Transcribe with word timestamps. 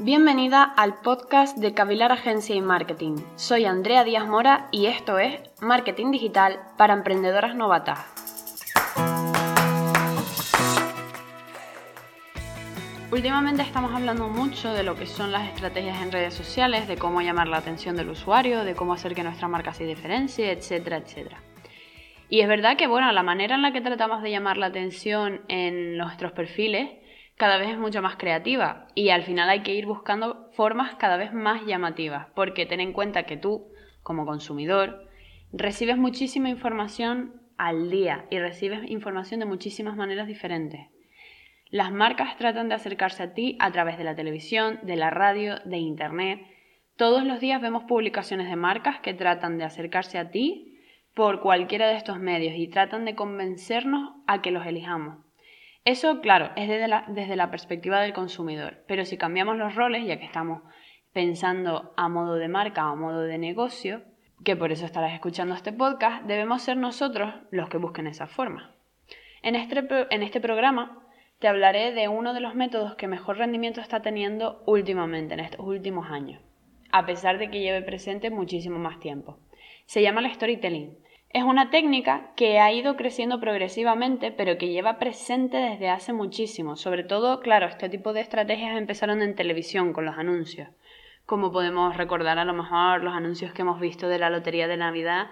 Bienvenida 0.00 0.62
al 0.62 1.00
podcast 1.00 1.58
de 1.58 1.74
Cavilar 1.74 2.12
Agencia 2.12 2.54
y 2.54 2.60
Marketing. 2.60 3.16
Soy 3.34 3.64
Andrea 3.64 4.04
Díaz 4.04 4.28
Mora 4.28 4.68
y 4.70 4.86
esto 4.86 5.18
es 5.18 5.40
Marketing 5.60 6.12
Digital 6.12 6.60
para 6.76 6.94
Emprendedoras 6.94 7.56
Novatas. 7.56 7.98
Últimamente 13.10 13.62
estamos 13.62 13.92
hablando 13.92 14.28
mucho 14.28 14.72
de 14.72 14.84
lo 14.84 14.94
que 14.94 15.06
son 15.06 15.32
las 15.32 15.48
estrategias 15.48 16.00
en 16.00 16.12
redes 16.12 16.34
sociales, 16.34 16.86
de 16.86 16.96
cómo 16.96 17.20
llamar 17.20 17.48
la 17.48 17.56
atención 17.56 17.96
del 17.96 18.10
usuario, 18.10 18.62
de 18.62 18.76
cómo 18.76 18.92
hacer 18.92 19.16
que 19.16 19.24
nuestra 19.24 19.48
marca 19.48 19.74
se 19.74 19.84
diferencie, 19.84 20.52
etcétera, 20.52 20.98
etcétera. 20.98 21.42
Y 22.28 22.38
es 22.38 22.46
verdad 22.46 22.76
que, 22.76 22.86
bueno, 22.86 23.10
la 23.10 23.24
manera 23.24 23.56
en 23.56 23.62
la 23.62 23.72
que 23.72 23.80
tratamos 23.80 24.22
de 24.22 24.30
llamar 24.30 24.58
la 24.58 24.66
atención 24.66 25.40
en 25.48 25.96
nuestros 25.96 26.30
perfiles 26.30 26.88
cada 27.38 27.56
vez 27.56 27.68
es 27.68 27.78
mucho 27.78 28.02
más 28.02 28.16
creativa 28.16 28.88
y 28.96 29.10
al 29.10 29.22
final 29.22 29.48
hay 29.48 29.62
que 29.62 29.72
ir 29.72 29.86
buscando 29.86 30.50
formas 30.52 30.96
cada 30.96 31.16
vez 31.16 31.32
más 31.32 31.64
llamativas, 31.64 32.26
porque 32.34 32.66
ten 32.66 32.80
en 32.80 32.92
cuenta 32.92 33.22
que 33.22 33.36
tú, 33.36 33.68
como 34.02 34.26
consumidor, 34.26 35.08
recibes 35.52 35.96
muchísima 35.96 36.48
información 36.48 37.40
al 37.56 37.90
día 37.90 38.26
y 38.30 38.40
recibes 38.40 38.90
información 38.90 39.38
de 39.38 39.46
muchísimas 39.46 39.96
maneras 39.96 40.26
diferentes. 40.26 40.88
Las 41.70 41.92
marcas 41.92 42.36
tratan 42.38 42.68
de 42.68 42.74
acercarse 42.74 43.22
a 43.22 43.34
ti 43.34 43.56
a 43.60 43.70
través 43.70 43.98
de 43.98 44.04
la 44.04 44.16
televisión, 44.16 44.80
de 44.82 44.96
la 44.96 45.10
radio, 45.10 45.60
de 45.64 45.78
internet. 45.78 46.40
Todos 46.96 47.24
los 47.24 47.38
días 47.38 47.62
vemos 47.62 47.84
publicaciones 47.84 48.48
de 48.48 48.56
marcas 48.56 48.98
que 48.98 49.14
tratan 49.14 49.58
de 49.58 49.64
acercarse 49.64 50.18
a 50.18 50.30
ti 50.32 50.80
por 51.14 51.40
cualquiera 51.40 51.86
de 51.86 51.96
estos 51.96 52.18
medios 52.18 52.54
y 52.56 52.66
tratan 52.66 53.04
de 53.04 53.14
convencernos 53.14 54.14
a 54.26 54.42
que 54.42 54.50
los 54.50 54.66
elijamos. 54.66 55.27
Eso, 55.88 56.20
claro, 56.20 56.50
es 56.54 56.68
desde 56.68 57.34
la, 57.36 57.50
perspectiva 57.50 58.02
del 58.02 58.12
consumidor, 58.12 58.84
pero 58.86 59.06
si 59.06 59.16
cambiamos 59.16 59.56
los 59.56 59.74
roles, 59.74 60.06
ya 60.06 60.18
que 60.18 60.26
estamos 60.26 60.60
pensando 61.14 61.94
a 61.96 62.10
modo 62.10 62.34
de 62.34 62.46
marca 62.46 62.82
a 62.82 62.94
modo 62.94 63.22
de 63.22 63.38
negocio, 63.38 64.02
que 64.44 64.54
por 64.54 64.70
eso 64.70 64.84
estarás 64.84 65.14
escuchando 65.14 65.54
este 65.54 65.72
podcast, 65.72 66.24
debemos 66.26 66.60
ser 66.60 66.76
nosotros 66.76 67.32
los 67.50 67.70
que 67.70 67.78
busquen 67.78 68.06
esa 68.06 68.26
forma. 68.26 68.74
En 69.40 69.54
este, 69.54 69.82
en 70.10 70.22
este 70.22 70.42
programa 70.42 71.06
te 71.38 71.48
hablaré 71.48 71.94
de 71.94 72.06
uno 72.08 72.34
de 72.34 72.40
los 72.40 72.54
métodos 72.54 72.94
que 72.96 73.08
mejor 73.08 73.38
rendimiento 73.38 73.80
está 73.80 74.02
teniendo 74.02 74.62
últimamente, 74.66 75.32
en 75.32 75.40
estos 75.40 75.66
últimos 75.66 76.10
años, 76.10 76.42
a 76.92 77.06
pesar 77.06 77.38
de 77.38 77.50
que 77.50 77.60
lleve 77.60 77.80
presente 77.80 78.28
muchísimo 78.28 78.78
más 78.78 79.00
tiempo. 79.00 79.38
Se 79.86 80.02
llama 80.02 80.20
el 80.20 80.34
storytelling 80.34 80.98
es 81.30 81.42
una 81.42 81.70
técnica 81.70 82.32
que 82.36 82.58
ha 82.58 82.72
ido 82.72 82.96
creciendo 82.96 83.38
progresivamente, 83.38 84.32
pero 84.32 84.56
que 84.56 84.68
lleva 84.68 84.98
presente 84.98 85.58
desde 85.58 85.90
hace 85.90 86.14
muchísimo. 86.14 86.76
Sobre 86.76 87.04
todo, 87.04 87.40
claro, 87.40 87.66
este 87.66 87.90
tipo 87.90 88.14
de 88.14 88.22
estrategias 88.22 88.78
empezaron 88.78 89.20
en 89.20 89.34
televisión 89.34 89.92
con 89.92 90.06
los 90.06 90.16
anuncios. 90.16 90.68
Como 91.26 91.52
podemos 91.52 91.96
recordar 91.98 92.38
a 92.38 92.46
lo 92.46 92.54
mejor 92.54 93.04
los 93.04 93.12
anuncios 93.12 93.52
que 93.52 93.60
hemos 93.60 93.78
visto 93.78 94.08
de 94.08 94.18
la 94.18 94.30
Lotería 94.30 94.68
de 94.68 94.78
Navidad 94.78 95.26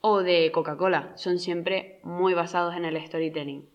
o 0.00 0.22
de 0.22 0.50
Coca-Cola. 0.52 1.12
Son 1.16 1.38
siempre 1.38 2.00
muy 2.02 2.32
basados 2.32 2.74
en 2.74 2.86
el 2.86 2.98
storytelling. 3.04 3.68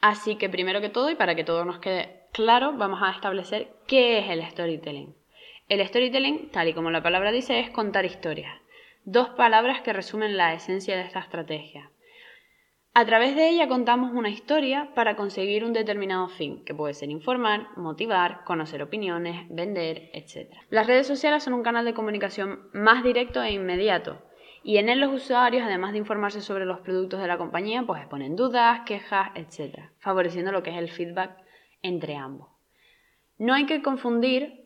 Así 0.00 0.34
que 0.34 0.48
primero 0.48 0.80
que 0.80 0.88
todo, 0.88 1.08
y 1.08 1.14
para 1.14 1.36
que 1.36 1.44
todo 1.44 1.64
nos 1.64 1.78
quede 1.78 2.26
claro, 2.32 2.72
vamos 2.72 3.00
a 3.00 3.12
establecer 3.12 3.68
qué 3.86 4.18
es 4.18 4.28
el 4.28 4.44
storytelling. 4.50 5.14
El 5.68 5.86
storytelling, 5.86 6.50
tal 6.50 6.68
y 6.68 6.74
como 6.74 6.90
la 6.90 7.02
palabra 7.02 7.30
dice, 7.30 7.60
es 7.60 7.70
contar 7.70 8.04
historias 8.04 8.63
dos 9.04 9.28
palabras 9.30 9.82
que 9.82 9.92
resumen 9.92 10.36
la 10.36 10.54
esencia 10.54 10.96
de 10.96 11.02
esta 11.02 11.20
estrategia. 11.20 11.90
A 12.96 13.04
través 13.04 13.34
de 13.34 13.48
ella 13.48 13.66
contamos 13.66 14.12
una 14.12 14.28
historia 14.28 14.92
para 14.94 15.16
conseguir 15.16 15.64
un 15.64 15.72
determinado 15.72 16.28
fin, 16.28 16.64
que 16.64 16.74
puede 16.74 16.94
ser 16.94 17.10
informar, 17.10 17.76
motivar, 17.76 18.44
conocer 18.44 18.82
opiniones, 18.82 19.46
vender, 19.50 20.10
etc. 20.12 20.54
Las 20.70 20.86
redes 20.86 21.06
sociales 21.06 21.42
son 21.42 21.54
un 21.54 21.64
canal 21.64 21.84
de 21.84 21.92
comunicación 21.92 22.68
más 22.72 23.02
directo 23.02 23.42
e 23.42 23.50
inmediato, 23.50 24.22
y 24.62 24.78
en 24.78 24.88
él 24.88 25.00
los 25.00 25.12
usuarios, 25.12 25.64
además 25.64 25.92
de 25.92 25.98
informarse 25.98 26.40
sobre 26.40 26.64
los 26.64 26.80
productos 26.80 27.20
de 27.20 27.26
la 27.26 27.36
compañía, 27.36 27.82
pues 27.82 28.00
exponen 28.00 28.36
dudas, 28.36 28.80
quejas, 28.86 29.30
etc., 29.34 29.90
favoreciendo 29.98 30.52
lo 30.52 30.62
que 30.62 30.70
es 30.70 30.76
el 30.76 30.88
feedback 30.88 31.36
entre 31.82 32.16
ambos. 32.16 32.48
No 33.36 33.52
hay 33.52 33.66
que 33.66 33.82
confundir 33.82 34.63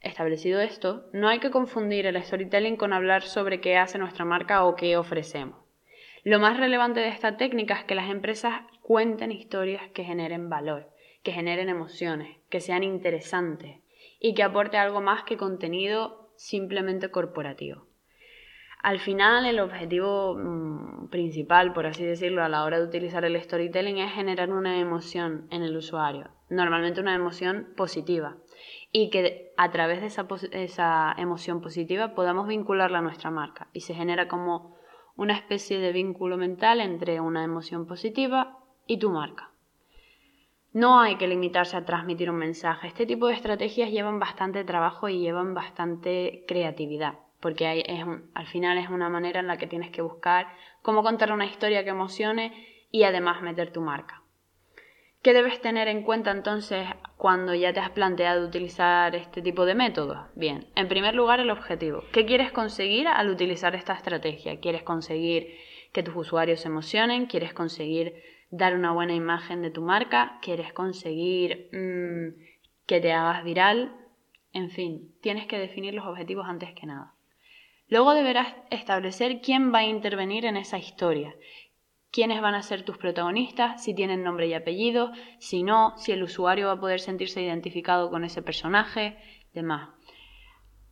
Establecido 0.00 0.60
esto, 0.60 1.04
no 1.12 1.28
hay 1.28 1.40
que 1.40 1.50
confundir 1.50 2.06
el 2.06 2.22
storytelling 2.22 2.76
con 2.76 2.94
hablar 2.94 3.22
sobre 3.22 3.60
qué 3.60 3.76
hace 3.76 3.98
nuestra 3.98 4.24
marca 4.24 4.64
o 4.64 4.74
qué 4.74 4.96
ofrecemos. 4.96 5.58
Lo 6.24 6.38
más 6.38 6.58
relevante 6.58 7.00
de 7.00 7.08
esta 7.08 7.36
técnica 7.36 7.74
es 7.74 7.84
que 7.84 7.94
las 7.94 8.10
empresas 8.10 8.62
cuenten 8.80 9.30
historias 9.30 9.88
que 9.92 10.04
generen 10.04 10.48
valor, 10.48 10.88
que 11.22 11.32
generen 11.32 11.68
emociones, 11.68 12.38
que 12.48 12.60
sean 12.60 12.82
interesantes 12.82 13.80
y 14.18 14.34
que 14.34 14.42
aporte 14.42 14.78
algo 14.78 15.02
más 15.02 15.24
que 15.24 15.36
contenido 15.36 16.32
simplemente 16.36 17.10
corporativo. 17.10 17.86
Al 18.82 18.98
final, 18.98 19.44
el 19.44 19.60
objetivo 19.60 20.34
mm, 20.34 21.10
principal, 21.10 21.74
por 21.74 21.86
así 21.86 22.02
decirlo, 22.02 22.42
a 22.42 22.48
la 22.48 22.64
hora 22.64 22.78
de 22.78 22.86
utilizar 22.86 23.26
el 23.26 23.38
storytelling 23.38 23.98
es 23.98 24.12
generar 24.12 24.50
una 24.50 24.80
emoción 24.80 25.46
en 25.50 25.62
el 25.62 25.76
usuario, 25.76 26.30
normalmente 26.48 27.02
una 27.02 27.14
emoción 27.14 27.74
positiva, 27.76 28.38
y 28.92 29.10
que 29.10 29.52
a 29.56 29.70
través 29.70 30.00
de 30.00 30.06
esa, 30.64 31.14
emoción 31.16 31.60
positiva 31.60 32.14
podamos 32.14 32.48
vincularla 32.48 32.98
a 32.98 33.02
nuestra 33.02 33.30
marca 33.30 33.68
y 33.72 33.80
se 33.80 33.94
genera 33.94 34.28
como 34.28 34.76
una 35.16 35.34
especie 35.34 35.78
de 35.78 35.92
vínculo 35.92 36.36
mental 36.36 36.80
entre 36.80 37.20
una 37.20 37.44
emoción 37.44 37.86
positiva 37.86 38.58
y 38.86 38.98
tu 38.98 39.10
marca. 39.10 39.50
No 40.72 41.00
hay 41.00 41.16
que 41.16 41.28
limitarse 41.28 41.76
a 41.76 41.84
transmitir 41.84 42.30
un 42.30 42.36
mensaje. 42.36 42.86
Este 42.86 43.04
tipo 43.04 43.26
de 43.26 43.34
estrategias 43.34 43.90
llevan 43.90 44.20
bastante 44.20 44.64
trabajo 44.64 45.08
y 45.08 45.18
llevan 45.18 45.52
bastante 45.52 46.44
creatividad, 46.46 47.18
porque 47.40 47.66
al 48.34 48.46
final 48.46 48.78
es 48.78 48.88
una 48.88 49.08
manera 49.08 49.40
en 49.40 49.48
la 49.48 49.58
que 49.58 49.66
tienes 49.66 49.90
que 49.90 50.02
buscar 50.02 50.46
cómo 50.82 51.02
contar 51.02 51.32
una 51.32 51.46
historia 51.46 51.82
que 51.82 51.90
emocione 51.90 52.86
y 52.90 53.02
además 53.02 53.42
meter 53.42 53.72
tu 53.72 53.80
marca. 53.80 54.19
¿Qué 55.22 55.34
debes 55.34 55.60
tener 55.60 55.86
en 55.88 56.02
cuenta 56.02 56.30
entonces 56.30 56.88
cuando 57.18 57.54
ya 57.54 57.74
te 57.74 57.80
has 57.80 57.90
planteado 57.90 58.46
utilizar 58.46 59.14
este 59.14 59.42
tipo 59.42 59.66
de 59.66 59.74
métodos? 59.74 60.18
Bien, 60.34 60.66
en 60.76 60.88
primer 60.88 61.14
lugar 61.14 61.40
el 61.40 61.50
objetivo. 61.50 62.02
¿Qué 62.10 62.24
quieres 62.24 62.52
conseguir 62.52 63.06
al 63.06 63.28
utilizar 63.28 63.74
esta 63.74 63.92
estrategia? 63.92 64.60
¿Quieres 64.60 64.82
conseguir 64.82 65.58
que 65.92 66.02
tus 66.02 66.16
usuarios 66.16 66.60
se 66.60 66.68
emocionen? 66.68 67.26
¿Quieres 67.26 67.52
conseguir 67.52 68.14
dar 68.50 68.74
una 68.74 68.92
buena 68.92 69.14
imagen 69.14 69.60
de 69.60 69.70
tu 69.70 69.82
marca? 69.82 70.38
¿Quieres 70.40 70.72
conseguir 70.72 71.68
mm, 71.70 72.40
que 72.86 73.00
te 73.02 73.12
hagas 73.12 73.44
viral? 73.44 73.94
En 74.54 74.70
fin, 74.70 75.14
tienes 75.20 75.46
que 75.46 75.58
definir 75.58 75.92
los 75.92 76.06
objetivos 76.06 76.46
antes 76.48 76.72
que 76.72 76.86
nada. 76.86 77.12
Luego 77.88 78.14
deberás 78.14 78.54
establecer 78.70 79.42
quién 79.42 79.70
va 79.70 79.80
a 79.80 79.84
intervenir 79.84 80.46
en 80.46 80.56
esa 80.56 80.78
historia 80.78 81.34
quiénes 82.10 82.40
van 82.40 82.54
a 82.54 82.62
ser 82.62 82.82
tus 82.82 82.98
protagonistas, 82.98 83.82
si 83.82 83.94
tienen 83.94 84.22
nombre 84.22 84.46
y 84.48 84.54
apellido, 84.54 85.12
si 85.38 85.62
no, 85.62 85.94
si 85.96 86.12
el 86.12 86.22
usuario 86.22 86.66
va 86.66 86.72
a 86.72 86.80
poder 86.80 87.00
sentirse 87.00 87.42
identificado 87.42 88.10
con 88.10 88.24
ese 88.24 88.42
personaje, 88.42 89.16
demás. 89.54 89.90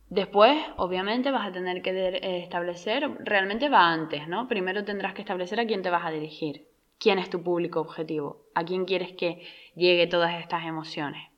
Después, 0.09 0.57
obviamente, 0.77 1.29
vas 1.29 1.47
a 1.47 1.51
tener 1.51 1.81
que 1.83 1.91
eh, 1.91 2.39
establecer, 2.39 3.09
realmente 3.19 3.69
va 3.69 3.91
antes, 3.91 4.27
¿no? 4.27 4.47
Primero 4.47 4.83
tendrás 4.83 5.13
que 5.13 5.21
establecer 5.21 5.59
a 5.59 5.67
quién 5.67 5.83
te 5.83 5.91
vas 5.91 6.05
a 6.05 6.11
dirigir, 6.11 6.67
quién 6.97 7.19
es 7.19 7.29
tu 7.29 7.43
público 7.43 7.79
objetivo, 7.79 8.45
a 8.55 8.63
quién 8.63 8.85
quieres 8.85 9.11
que 9.13 9.45
llegue 9.75 10.07
todas 10.07 10.41
estas 10.41 10.65
emociones. 10.65 11.29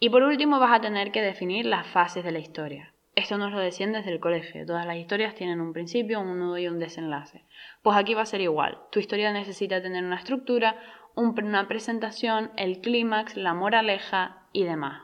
Y 0.00 0.08
por 0.08 0.22
último 0.22 0.58
vas 0.58 0.72
a 0.72 0.80
tener 0.80 1.12
que 1.12 1.20
definir 1.20 1.66
las 1.66 1.86
fases 1.86 2.24
de 2.24 2.32
la 2.32 2.38
historia. 2.38 2.94
Esto 3.14 3.36
nos 3.36 3.52
lo 3.52 3.58
decían 3.58 3.92
desde 3.92 4.10
el 4.10 4.20
colegio. 4.20 4.64
Todas 4.64 4.86
las 4.86 4.96
historias 4.96 5.34
tienen 5.34 5.60
un 5.60 5.74
principio, 5.74 6.20
un 6.20 6.38
nudo 6.38 6.56
y 6.56 6.66
un 6.66 6.78
desenlace. 6.78 7.44
Pues 7.82 7.96
aquí 7.96 8.14
va 8.14 8.22
a 8.22 8.26
ser 8.26 8.40
igual. 8.40 8.78
Tu 8.90 9.00
historia 9.00 9.32
necesita 9.32 9.82
tener 9.82 10.02
una 10.02 10.16
estructura, 10.16 10.76
una 11.14 11.68
presentación, 11.68 12.50
el 12.56 12.80
clímax, 12.80 13.36
la 13.36 13.52
moraleja 13.52 14.46
y 14.52 14.64
demás. 14.64 15.02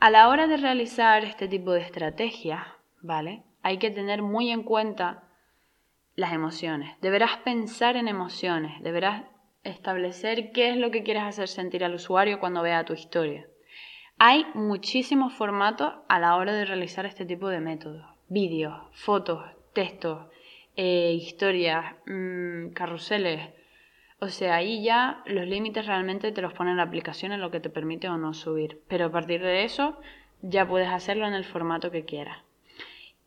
A 0.00 0.10
la 0.10 0.28
hora 0.28 0.48
de 0.48 0.56
realizar 0.56 1.24
este 1.24 1.46
tipo 1.46 1.72
de 1.72 1.80
estrategias, 1.80 2.66
¿vale? 3.00 3.44
Hay 3.62 3.78
que 3.78 3.90
tener 3.90 4.22
muy 4.22 4.50
en 4.50 4.64
cuenta 4.64 5.22
las 6.16 6.32
emociones. 6.32 6.96
Deberás 7.00 7.36
pensar 7.38 7.96
en 7.96 8.08
emociones, 8.08 8.82
deberás 8.82 9.22
establecer 9.62 10.50
qué 10.52 10.70
es 10.70 10.76
lo 10.76 10.90
que 10.90 11.02
quieres 11.02 11.22
hacer 11.22 11.48
sentir 11.48 11.84
al 11.84 11.94
usuario 11.94 12.40
cuando 12.40 12.62
vea 12.62 12.84
tu 12.84 12.94
historia. 12.94 13.46
Hay 14.18 14.46
muchísimos 14.54 15.34
formatos 15.34 15.92
a 16.08 16.18
la 16.18 16.36
hora 16.36 16.54
de 16.54 16.64
realizar 16.64 17.04
este 17.04 17.26
tipo 17.26 17.48
de 17.48 17.60
métodos. 17.60 18.02
Vídeos, 18.28 18.74
fotos, 18.92 19.44
textos, 19.74 20.28
eh, 20.74 21.12
historias, 21.12 21.96
mm, 22.06 22.70
carruseles. 22.70 23.50
O 24.18 24.28
sea, 24.28 24.56
ahí 24.56 24.82
ya 24.82 25.22
los 25.26 25.46
límites 25.46 25.84
realmente 25.84 26.32
te 26.32 26.40
los 26.40 26.54
pone 26.54 26.74
la 26.74 26.84
aplicación 26.84 27.32
en 27.32 27.42
lo 27.42 27.50
que 27.50 27.60
te 27.60 27.68
permite 27.68 28.08
o 28.08 28.16
no 28.16 28.32
subir. 28.32 28.80
Pero 28.88 29.04
a 29.04 29.12
partir 29.12 29.42
de 29.42 29.64
eso 29.64 30.00
ya 30.40 30.66
puedes 30.66 30.88
hacerlo 30.88 31.26
en 31.26 31.34
el 31.34 31.44
formato 31.44 31.90
que 31.90 32.06
quieras. 32.06 32.38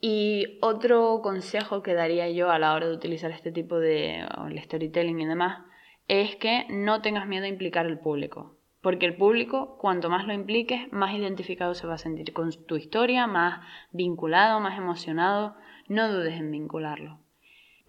Y 0.02 0.58
otro 0.60 1.22
consejo 1.22 1.84
que 1.84 1.94
daría 1.94 2.32
yo 2.32 2.50
a 2.50 2.58
la 2.58 2.74
hora 2.74 2.88
de 2.88 2.96
utilizar 2.96 3.30
este 3.30 3.52
tipo 3.52 3.78
de 3.80 4.26
storytelling 4.64 5.20
y 5.20 5.26
demás 5.28 5.66
es 6.08 6.36
que 6.38 6.66
no 6.70 7.04
tengas 7.04 7.28
miedo 7.28 7.46
a 7.46 7.50
implicar 7.50 7.86
al 7.86 8.00
público. 8.00 8.59
Porque 8.82 9.06
el 9.06 9.16
público, 9.16 9.78
cuanto 9.78 10.10
más 10.10 10.26
lo 10.26 10.34
impliques, 10.34 10.92
más 10.92 11.14
identificado 11.14 11.74
se 11.74 11.86
va 11.86 11.96
a 11.96 11.98
sentir 11.98 12.32
con 12.32 12.52
tu 12.66 12.78
historia, 12.78 13.28
más 13.28 13.66
vinculado, 13.92 14.60
más 14.60 14.78
emocionado. 14.78 15.56
No 15.88 16.12
dudes 16.12 16.40
en 16.40 16.52
vincularlo. 16.52 17.20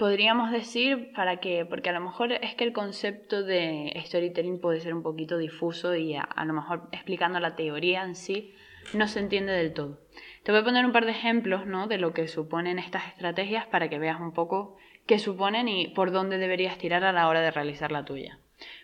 Podríamos 0.01 0.51
decir 0.51 1.13
para 1.15 1.41
que, 1.41 1.67
porque 1.67 1.91
a 1.91 1.93
lo 1.93 2.01
mejor 2.01 2.33
es 2.33 2.55
que 2.55 2.65
el 2.65 2.73
concepto 2.73 3.43
de 3.43 3.93
storytelling 4.07 4.59
puede 4.59 4.81
ser 4.81 4.95
un 4.95 5.03
poquito 5.03 5.37
difuso 5.37 5.95
y 5.95 6.15
a, 6.15 6.27
lo 6.47 6.55
mejor 6.55 6.89
explicando 6.91 7.39
la 7.39 7.55
teoría 7.55 8.03
en 8.03 8.15
sí 8.15 8.55
no 8.95 9.07
se 9.07 9.21
entiende 9.21 9.53
del 9.53 9.75
todo. 9.75 10.01
Te 10.43 10.53
voy 10.53 10.63
a 10.63 10.65
poner 10.65 10.87
un 10.87 10.93
par 10.93 11.05
de 11.05 11.13
ejemplos 11.13 11.67
¿no? 11.67 11.87
de 11.87 11.99
lo 11.99 12.15
que 12.15 12.29
suponen 12.29 12.79
estas 12.79 13.09
estrategias 13.09 13.67
para 13.67 13.91
que 13.91 13.99
veas 13.99 14.19
un 14.19 14.33
poco 14.33 14.79
qué 15.07 15.19
suponen 15.19 15.69
y 15.69 15.89
por 15.89 16.13
dónde 16.13 16.39
deberías 16.39 16.79
tirar 16.79 17.05
a 17.05 17.13
la 17.13 17.29
hora 17.29 17.43
de 17.43 17.51
realizar 17.51 17.93
la 17.93 18.07
tuya. 18.07 18.40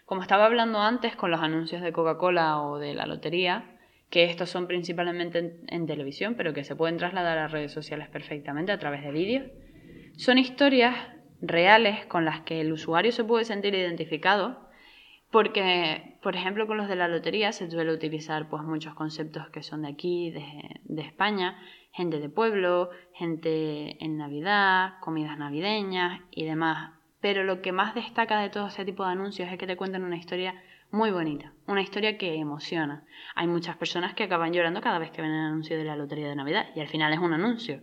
Como 0.07 0.23
estaba 0.23 0.47
hablando 0.47 0.79
antes 0.79 1.17
con 1.17 1.33
los 1.33 1.41
anuncios 1.41 1.83
de 1.83 1.93
Coca-Cola 1.93 2.63
o 2.63 2.79
de 2.79 2.95
la 2.95 3.07
lotería, 3.07 3.77
que 4.09 4.23
estos 4.23 4.49
son 4.49 4.69
principalmente 4.69 5.59
en, 5.67 5.87
televisión, 5.87 6.37
pero 6.37 6.55
que 6.55 6.63
se 6.63 6.77
pueden 6.77 6.97
trasladar 6.97 7.39
a 7.39 7.49
redes 7.49 7.73
sociales 7.73 8.09
perfectamente 8.09 8.71
a 8.71 8.79
través 8.79 9.03
de 9.03 9.11
vídeos, 9.11 9.51
son 10.17 10.39
historias 10.39 10.95
reales 11.41 12.07
con 12.07 12.25
las 12.25 12.43
que 12.43 12.61
el 12.61 12.73
usuario 12.73 13.11
se 13.11 13.25
puede 13.25 13.45
sentir 13.45 13.75
identificado, 13.75 14.69
porque, 15.33 16.19
por 16.23 16.37
ejemplo, 16.37 16.69
con 16.69 16.77
los 16.77 16.87
de 16.87 16.95
la 16.95 17.09
lotería 17.09 17.51
se 17.51 17.69
suele 17.69 17.93
utilizar 17.93 18.49
pues, 18.49 18.63
muchos 18.63 18.95
conceptos 18.95 19.49
que 19.51 19.65
son 19.65 19.83
de 19.83 19.89
aquí, 19.89 20.31
de, 20.31 20.81
de 20.85 21.03
España, 21.03 21.61
gente 21.91 22.21
de 22.21 22.29
pueblo, 22.29 22.91
gente 23.13 24.03
en 24.05 24.19
Navidad, 24.19 25.01
comidas 25.01 25.37
navideñas 25.37 26.21
y 26.31 26.45
demás 26.45 26.96
pero 27.27 27.43
lo 27.43 27.61
que 27.61 27.73
más 27.73 27.93
destaca 27.93 28.39
de 28.39 28.51
todo 28.51 28.69
ese 28.69 28.85
tipo 28.85 29.05
de 29.05 29.11
anuncios 29.11 29.51
es 29.51 29.59
que 29.59 29.67
te 29.67 29.77
cuentan 29.77 30.05
una 30.05 30.17
historia 30.17 30.63
muy 30.93 31.11
bonita, 31.11 31.53
una 31.67 31.83
historia 31.83 32.19
que 32.19 32.37
emociona. 32.37 33.05
Hay 33.35 33.49
muchas 33.49 33.77
personas 33.77 34.15
que 34.15 34.23
acaban 34.23 34.53
llorando 34.53 34.81
cada 34.81 35.01
vez 35.01 35.11
que 35.11 35.23
ven 35.23 35.33
el 35.33 35.47
anuncio 35.47 35.77
de 35.77 35.83
la 35.83 35.97
Lotería 35.97 36.29
de 36.29 36.37
Navidad 36.37 36.69
y 36.77 36.81
al 36.81 36.87
final 36.87 37.13
es 37.13 37.19
un 37.19 37.33
anuncio. 37.33 37.81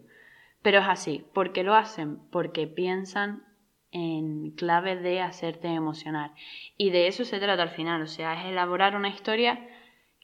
Pero 0.62 0.80
es 0.80 0.86
así, 0.88 1.26
¿por 1.34 1.52
qué 1.52 1.64
lo 1.64 1.76
hacen? 1.76 2.20
Porque 2.32 2.68
piensan 2.68 3.44
en 3.92 4.52
clave 4.52 4.96
de 4.96 5.20
hacerte 5.20 5.68
emocionar. 5.68 6.32
Y 6.78 6.92
de 6.92 7.08
eso 7.08 7.26
se 7.26 7.40
trata 7.40 7.64
al 7.64 7.72
final, 7.72 8.02
o 8.02 8.08
sea, 8.08 8.40
es 8.40 8.46
elaborar 8.46 8.96
una 8.96 9.10
historia 9.10 9.60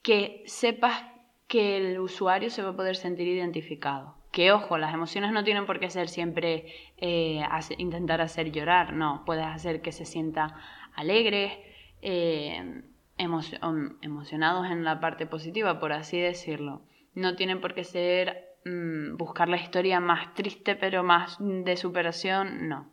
que 0.02 0.44
sepas 0.46 1.04
que 1.50 1.76
el 1.76 2.00
usuario 2.00 2.50
se 2.50 2.62
va 2.64 2.70
a 2.70 2.78
poder 2.78 2.96
sentir 2.96 3.28
identificado 3.28 4.19
que 4.32 4.52
ojo, 4.52 4.78
las 4.78 4.94
emociones 4.94 5.32
no 5.32 5.44
tienen 5.44 5.66
por 5.66 5.80
qué 5.80 5.90
ser 5.90 6.08
siempre 6.08 6.68
eh, 6.98 7.42
intentar 7.78 8.22
hacer 8.22 8.52
llorar, 8.52 8.94
no, 8.94 9.24
puedes 9.26 9.46
hacer 9.46 9.82
que 9.82 9.92
se 9.92 10.06
sienta 10.06 10.56
alegre, 10.96 11.64
eh, 12.02 12.84
emocionados 13.18 14.68
en 14.68 14.84
la 14.84 15.00
parte 15.00 15.26
positiva, 15.26 15.80
por 15.80 15.92
así 15.92 16.20
decirlo. 16.20 16.82
No 17.16 17.36
tienen 17.36 17.60
por 17.60 17.74
qué 17.74 17.84
ser 17.84 18.56
mm, 18.66 19.18
buscar 19.18 19.50
la 19.50 19.58
historia 19.58 20.00
más 20.00 20.34
triste 20.36 20.76
pero 20.76 21.04
más 21.04 21.38
de 21.40 21.76
superación, 21.76 22.70
no. 22.70 22.92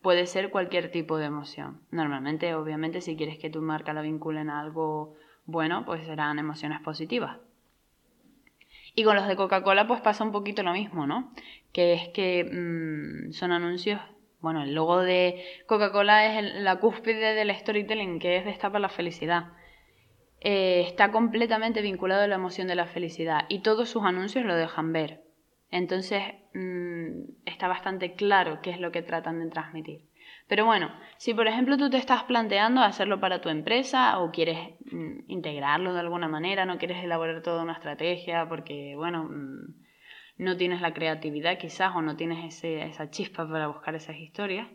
Puede 0.00 0.26
ser 0.26 0.50
cualquier 0.50 0.90
tipo 0.90 1.16
de 1.16 1.26
emoción. 1.26 1.80
Normalmente, 1.90 2.54
obviamente, 2.54 3.00
si 3.00 3.16
quieres 3.16 3.38
que 3.38 3.48
tu 3.48 3.62
marca 3.62 3.94
la 3.94 4.02
vinculen 4.02 4.50
a 4.50 4.60
algo 4.60 5.16
bueno, 5.46 5.84
pues 5.86 6.04
serán 6.06 6.38
emociones 6.38 6.80
positivas. 6.80 7.38
Y 8.94 9.04
con 9.04 9.16
los 9.16 9.26
de 9.26 9.36
Coca-Cola 9.36 9.86
pues 9.86 10.00
pasa 10.00 10.24
un 10.24 10.32
poquito 10.32 10.62
lo 10.62 10.72
mismo, 10.72 11.06
¿no? 11.06 11.32
Que 11.72 11.94
es 11.94 12.08
que 12.10 12.44
mm, 12.44 13.32
son 13.32 13.52
anuncios, 13.52 14.00
bueno, 14.40 14.62
el 14.62 14.74
logo 14.74 15.00
de 15.00 15.44
Coca-Cola 15.66 16.38
es 16.38 16.54
la 16.62 16.76
cúspide 16.78 17.34
del 17.34 17.54
storytelling, 17.54 18.20
que 18.20 18.36
es 18.36 18.44
destapa 18.44 18.78
la 18.78 18.88
felicidad. 18.88 19.52
Eh, 20.40 20.84
está 20.86 21.10
completamente 21.10 21.80
vinculado 21.80 22.22
a 22.22 22.28
la 22.28 22.34
emoción 22.34 22.68
de 22.68 22.74
la 22.74 22.86
felicidad 22.86 23.46
y 23.48 23.60
todos 23.60 23.88
sus 23.88 24.04
anuncios 24.04 24.44
lo 24.44 24.54
dejan 24.54 24.92
ver. 24.92 25.22
Entonces 25.70 26.22
mm, 26.52 27.46
está 27.46 27.66
bastante 27.66 28.14
claro 28.14 28.60
qué 28.62 28.70
es 28.70 28.78
lo 28.78 28.92
que 28.92 29.02
tratan 29.02 29.40
de 29.40 29.50
transmitir. 29.50 30.02
Pero 30.46 30.66
bueno, 30.66 30.92
si 31.16 31.32
por 31.32 31.46
ejemplo 31.46 31.76
tú 31.76 31.88
te 31.88 31.96
estás 31.96 32.24
planteando 32.24 32.82
hacerlo 32.82 33.18
para 33.18 33.40
tu 33.40 33.48
empresa 33.48 34.18
o 34.18 34.30
quieres 34.30 34.58
mm, 34.90 35.28
integrarlo 35.28 35.94
de 35.94 36.00
alguna 36.00 36.28
manera, 36.28 36.66
no 36.66 36.78
quieres 36.78 37.02
elaborar 37.02 37.42
toda 37.42 37.62
una 37.62 37.72
estrategia 37.72 38.46
porque, 38.48 38.94
bueno, 38.96 39.24
mm, 39.24 39.74
no 40.36 40.56
tienes 40.56 40.80
la 40.80 40.92
creatividad 40.92 41.58
quizás 41.58 41.94
o 41.94 42.02
no 42.02 42.16
tienes 42.16 42.44
ese, 42.44 42.84
esa 42.86 43.10
chispa 43.10 43.48
para 43.48 43.68
buscar 43.68 43.94
esas 43.94 44.16
historias, 44.16 44.68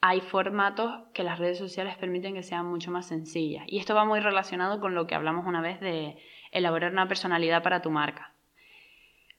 hay 0.00 0.20
formatos 0.20 0.92
que 1.12 1.24
las 1.24 1.38
redes 1.38 1.58
sociales 1.58 1.96
permiten 1.96 2.34
que 2.34 2.42
sean 2.42 2.66
mucho 2.66 2.90
más 2.90 3.06
sencillas. 3.06 3.64
Y 3.66 3.78
esto 3.78 3.94
va 3.94 4.04
muy 4.04 4.20
relacionado 4.20 4.80
con 4.80 4.94
lo 4.94 5.06
que 5.06 5.14
hablamos 5.14 5.46
una 5.46 5.60
vez 5.60 5.80
de 5.80 6.16
elaborar 6.52 6.92
una 6.92 7.08
personalidad 7.08 7.62
para 7.62 7.82
tu 7.82 7.90
marca. 7.90 8.34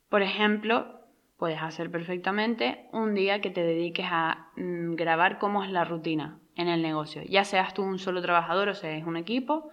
Por 0.10 0.21
ejemplo, 0.21 0.97
puedes 1.38 1.62
hacer 1.62 1.92
perfectamente 1.92 2.88
un 2.92 3.13
día 3.13 3.42
que 3.42 3.50
te 3.50 3.63
dediques 3.63 4.07
a 4.10 4.50
mm, 4.56 4.95
grabar 4.95 5.38
cómo 5.38 5.63
es 5.63 5.72
la 5.72 5.86
rutina 5.86 6.39
en 6.56 6.68
el 6.68 6.81
negocio. 6.81 7.22
Ya 7.24 7.44
seas 7.44 7.74
tú 7.74 7.84
un 7.84 8.00
solo 8.00 8.22
trabajador 8.22 8.69
o 8.69 8.74
seas 8.74 9.06
un 9.06 9.18
equipo, 9.18 9.69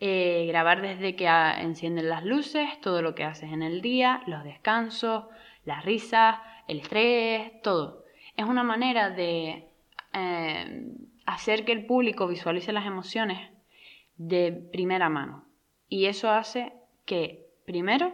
eh, 0.00 0.44
grabar 0.48 0.82
desde 0.82 1.14
que 1.14 1.26
encienden 1.26 2.08
las 2.08 2.24
luces, 2.24 2.68
todo 2.80 3.00
lo 3.00 3.14
que 3.14 3.24
haces 3.24 3.52
en 3.52 3.62
el 3.62 3.80
día, 3.80 4.22
los 4.26 4.42
descansos, 4.42 5.24
las 5.64 5.84
risas, 5.84 6.38
el 6.66 6.80
estrés, 6.80 7.62
todo. 7.62 8.04
Es 8.36 8.44
una 8.46 8.64
manera 8.64 9.10
de 9.10 9.68
eh, 10.12 10.82
hacer 11.26 11.64
que 11.64 11.72
el 11.72 11.86
público 11.86 12.26
visualice 12.26 12.72
las 12.72 12.86
emociones 12.86 13.50
de 14.16 14.52
primera 14.72 15.08
mano. 15.08 15.46
Y 15.88 16.06
eso 16.06 16.30
hace 16.30 16.72
que, 17.06 17.46
primero, 17.64 18.12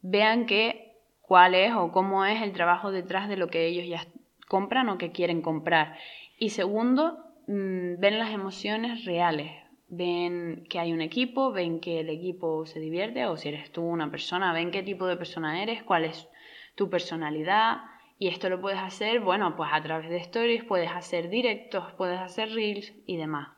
vean 0.00 0.46
que 0.46 0.83
cuál 1.26 1.54
es 1.54 1.72
o 1.74 1.90
cómo 1.90 2.24
es 2.24 2.42
el 2.42 2.52
trabajo 2.52 2.90
detrás 2.90 3.28
de 3.28 3.36
lo 3.36 3.48
que 3.48 3.66
ellos 3.66 3.86
ya 3.86 4.06
compran 4.48 4.88
o 4.88 4.98
que 4.98 5.12
quieren 5.12 5.42
comprar. 5.42 5.96
Y 6.38 6.50
segundo, 6.50 7.18
mm, 7.46 7.98
ven 7.98 8.18
las 8.18 8.32
emociones 8.32 9.04
reales, 9.04 9.50
ven 9.88 10.66
que 10.68 10.78
hay 10.78 10.92
un 10.92 11.00
equipo, 11.00 11.52
ven 11.52 11.80
que 11.80 12.00
el 12.00 12.10
equipo 12.10 12.66
se 12.66 12.80
divierte 12.80 13.26
o 13.26 13.36
si 13.36 13.48
eres 13.48 13.70
tú 13.70 13.82
una 13.82 14.10
persona, 14.10 14.52
ven 14.52 14.70
qué 14.70 14.82
tipo 14.82 15.06
de 15.06 15.16
persona 15.16 15.62
eres, 15.62 15.82
cuál 15.82 16.04
es 16.04 16.28
tu 16.74 16.90
personalidad. 16.90 17.78
Y 18.18 18.28
esto 18.28 18.48
lo 18.48 18.60
puedes 18.60 18.78
hacer, 18.78 19.20
bueno, 19.20 19.56
pues 19.56 19.70
a 19.72 19.82
través 19.82 20.08
de 20.08 20.18
stories, 20.18 20.64
puedes 20.64 20.90
hacer 20.90 21.28
directos, 21.28 21.92
puedes 21.96 22.20
hacer 22.20 22.50
reels 22.52 22.92
y 23.06 23.16
demás. 23.16 23.48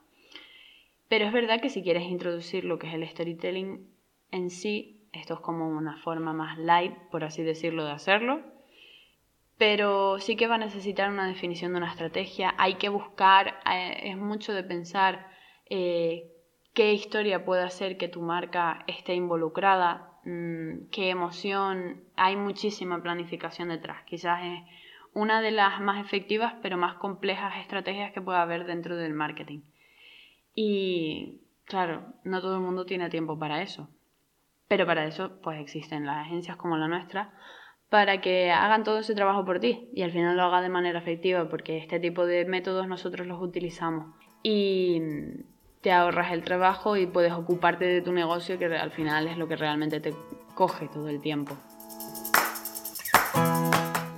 Pero 1.09 1.27
es 1.27 1.33
verdad 1.33 1.61
que 1.61 1.69
si 1.69 1.83
quieres 1.83 2.05
introducir 2.05 2.65
lo 2.65 2.79
que 2.79 2.89
es 2.89 2.95
el 2.95 3.07
storytelling 3.07 3.87
en 4.33 4.51
sí, 4.51 5.06
esto 5.17 5.35
es 5.35 5.41
como 5.41 5.69
una 5.69 5.97
forma 5.99 6.33
más 6.33 6.59
light, 6.59 6.95
por 7.11 7.25
así 7.25 7.43
decirlo, 7.43 7.85
de 7.85 7.93
hacerlo. 7.93 8.41
Pero 9.59 10.19
sí 10.19 10.37
que 10.37 10.49
va 10.49 10.57
a 10.57 10.59
necesitar 10.59 11.11
una 11.11 11.27
definición 11.27 11.73
de 11.73 11.79
una 11.79 11.91
estrategia. 11.91 12.55
Hay 12.59 12.75
que 12.75 12.89
buscar, 12.89 13.59
eh, 13.71 14.11
es 14.11 14.17
mucho 14.17 14.53
de 14.53 14.63
pensar 14.63 15.29
eh, 15.71 16.31
qué 16.75 16.93
historia 16.93 17.45
puede 17.45 17.63
hacer 17.63 17.97
que 17.97 18.09
tu 18.09 18.21
marca 18.21 18.85
esté 18.87 19.15
involucrada, 19.15 20.21
mm, 20.25 20.89
qué 20.91 21.11
emoción. 21.11 22.05
Hay 22.17 22.37
muchísima 22.37 23.03
planificación 23.03 23.71
detrás. 23.71 24.05
Quizás 24.05 24.41
es 24.45 24.61
una 25.15 25.41
de 25.41 25.51
las 25.51 25.81
más 25.81 26.05
efectivas 26.05 26.55
pero 26.61 26.77
más 26.77 26.97
complejas 26.97 27.55
estrategias 27.59 28.13
que 28.13 28.21
puede 28.21 28.39
haber 28.39 28.67
dentro 28.67 28.97
del 28.97 29.15
marketing. 29.15 29.61
Y 30.55 31.41
claro, 31.65 32.15
no 32.25 32.41
todo 32.43 32.57
el 32.57 32.63
mundo 32.63 32.85
tiene 32.85 33.09
tiempo 33.09 33.39
para 33.39 33.63
eso. 33.63 33.89
Pero 34.69 34.87
para 34.87 35.05
eso, 35.05 35.41
pues 35.43 35.61
existen 35.61 36.07
las 36.07 36.27
agencias 36.27 36.57
como 36.57 36.77
la 36.77 36.89
nuestra 36.89 37.33
para 37.89 38.21
que 38.21 38.51
hagan 38.51 38.83
todo 38.83 38.99
ese 38.99 39.15
trabajo 39.15 39.45
por 39.45 39.61
ti 39.61 39.91
y 39.95 40.03
al 40.03 40.11
final 40.11 40.37
lo 40.37 40.43
haga 40.43 40.61
de 40.61 40.69
manera 40.69 40.99
efectiva, 40.99 41.49
porque 41.49 41.79
este 41.79 42.01
tipo 42.01 42.27
de 42.27 42.45
métodos 42.45 42.89
nosotros 42.89 43.27
los 43.27 43.41
utilizamos 43.41 44.15
y 44.43 45.01
te 45.83 45.93
ahorras 45.93 46.33
el 46.33 46.43
trabajo 46.43 46.97
y 46.97 47.07
puedes 47.07 47.33
ocuparte 47.33 47.85
de 47.85 48.03
tu 48.03 48.13
negocio, 48.13 48.59
que 48.59 48.67
al 48.67 48.91
final 48.91 49.29
es 49.29 49.39
lo 49.39 49.47
que 49.47 49.57
realmente 49.57 50.01
te 50.01 50.15
coge 50.55 50.89
todo 50.89 51.09
el 51.09 51.21
tiempo. 51.21 51.57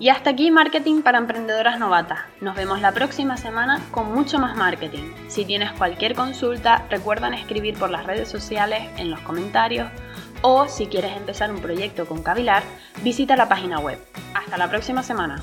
Y 0.01 0.11
hasta 0.11 0.31
aquí 0.31 0.53
Marketing 0.53 1.03
para 1.03 1.19
Emprendedoras 1.19 1.79
Novatas. 1.81 2.21
Nos 2.41 2.55
vemos 2.55 2.81
la 2.81 2.93
próxima 2.93 3.37
semana 3.37 3.83
con 3.91 4.15
mucho 4.15 4.39
más 4.39 4.57
marketing. 4.57 5.13
Si 5.27 5.45
tienes 5.45 5.73
cualquier 5.73 6.15
consulta, 6.15 6.87
recuerda 6.89 7.29
escribir 7.35 7.77
por 7.77 7.91
las 7.91 8.07
redes 8.07 8.29
sociales, 8.29 8.89
en 8.97 9.11
los 9.11 9.21
comentarios 9.21 9.91
o 10.43 10.69
si 10.69 10.87
quieres 10.87 11.17
empezar 11.17 11.53
un 11.53 11.61
proyecto 11.61 12.07
con 12.07 12.23
Cavilar, 12.23 12.63
visita 13.03 13.37
la 13.37 13.49
página 13.49 13.79
web. 13.79 13.99
Hasta 14.35 14.57
la 14.57 14.69
próxima 14.69 15.03
semana. 15.03 15.43